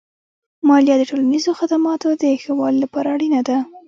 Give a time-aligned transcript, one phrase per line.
[0.67, 3.57] مالیه د ټولنیزو خدماتو د ښه والي لپاره اړینه ده.